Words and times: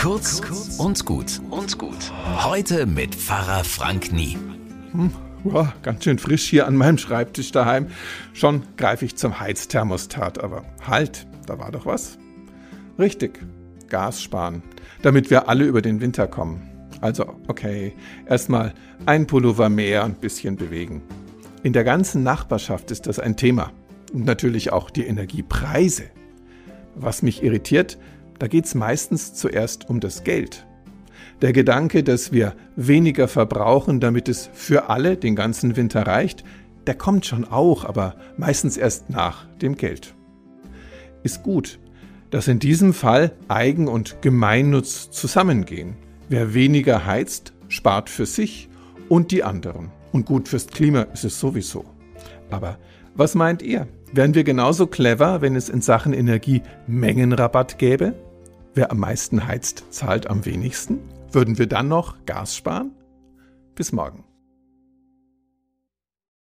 Kurz 0.00 0.40
und 0.78 1.04
gut 1.04 1.42
und 1.50 1.76
gut. 1.76 2.10
Heute 2.42 2.86
mit 2.86 3.14
Pfarrer 3.14 3.64
Frank 3.64 4.10
Nie. 4.14 4.38
Hm, 4.92 5.12
wow, 5.44 5.68
ganz 5.82 6.04
schön 6.04 6.18
frisch 6.18 6.48
hier 6.48 6.66
an 6.66 6.74
meinem 6.74 6.96
Schreibtisch 6.96 7.52
daheim. 7.52 7.88
Schon 8.32 8.62
greife 8.78 9.04
ich 9.04 9.16
zum 9.16 9.40
Heizthermostat, 9.40 10.42
aber 10.42 10.64
halt, 10.86 11.26
da 11.44 11.58
war 11.58 11.70
doch 11.70 11.84
was. 11.84 12.16
Richtig, 12.98 13.40
Gas 13.90 14.22
sparen, 14.22 14.62
damit 15.02 15.28
wir 15.28 15.50
alle 15.50 15.66
über 15.66 15.82
den 15.82 16.00
Winter 16.00 16.26
kommen. 16.26 16.62
Also, 17.02 17.36
okay, 17.48 17.92
erstmal 18.26 18.72
ein 19.04 19.26
Pullover 19.26 19.68
mehr 19.68 20.04
und 20.04 20.12
ein 20.12 20.20
bisschen 20.20 20.56
bewegen. 20.56 21.02
In 21.62 21.74
der 21.74 21.84
ganzen 21.84 22.22
Nachbarschaft 22.22 22.90
ist 22.90 23.06
das 23.06 23.18
ein 23.18 23.36
Thema. 23.36 23.70
Und 24.14 24.24
natürlich 24.24 24.72
auch 24.72 24.88
die 24.88 25.04
Energiepreise. 25.04 26.04
Was 26.94 27.20
mich 27.20 27.42
irritiert, 27.42 27.98
da 28.40 28.48
geht 28.48 28.64
es 28.64 28.74
meistens 28.74 29.34
zuerst 29.34 29.88
um 29.88 30.00
das 30.00 30.24
Geld. 30.24 30.66
Der 31.42 31.52
Gedanke, 31.52 32.02
dass 32.02 32.32
wir 32.32 32.54
weniger 32.74 33.28
verbrauchen, 33.28 34.00
damit 34.00 34.28
es 34.28 34.50
für 34.52 34.88
alle 34.88 35.16
den 35.16 35.36
ganzen 35.36 35.76
Winter 35.76 36.06
reicht, 36.06 36.42
der 36.86 36.94
kommt 36.94 37.26
schon 37.26 37.44
auch, 37.44 37.84
aber 37.84 38.16
meistens 38.38 38.78
erst 38.78 39.10
nach 39.10 39.46
dem 39.58 39.76
Geld. 39.76 40.14
Ist 41.22 41.42
gut, 41.42 41.78
dass 42.30 42.48
in 42.48 42.58
diesem 42.58 42.94
Fall 42.94 43.32
Eigen- 43.48 43.88
und 43.88 44.22
Gemeinnutz 44.22 45.10
zusammengehen. 45.10 45.96
Wer 46.30 46.54
weniger 46.54 47.04
heizt, 47.04 47.52
spart 47.68 48.08
für 48.08 48.24
sich 48.24 48.70
und 49.10 49.32
die 49.32 49.44
anderen. 49.44 49.90
Und 50.12 50.24
gut 50.24 50.48
fürs 50.48 50.66
Klima 50.66 51.02
ist 51.12 51.24
es 51.24 51.38
sowieso. 51.38 51.84
Aber 52.50 52.78
was 53.14 53.34
meint 53.34 53.60
ihr? 53.60 53.86
Wären 54.12 54.34
wir 54.34 54.44
genauso 54.44 54.86
clever, 54.86 55.42
wenn 55.42 55.56
es 55.56 55.68
in 55.68 55.82
Sachen 55.82 56.14
Energie 56.14 56.62
Mengenrabatt 56.86 57.78
gäbe? 57.78 58.14
Wer 58.74 58.92
am 58.92 58.98
meisten 58.98 59.46
heizt, 59.46 59.84
zahlt 59.90 60.28
am 60.28 60.44
wenigsten? 60.44 61.00
Würden 61.32 61.58
wir 61.58 61.66
dann 61.66 61.88
noch 61.88 62.24
Gas 62.24 62.56
sparen? 62.56 62.92
Bis 63.74 63.90
morgen. 63.90 64.24